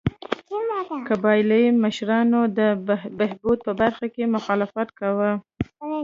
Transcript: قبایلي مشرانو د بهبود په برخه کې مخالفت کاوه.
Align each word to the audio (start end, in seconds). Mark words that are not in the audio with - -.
قبایلي 1.09 1.63
مشرانو 1.83 2.41
د 2.57 2.59
بهبود 3.19 3.59
په 3.67 3.71
برخه 3.81 4.05
کې 4.13 4.23
مخالفت 4.35 4.89
کاوه. 4.99 5.31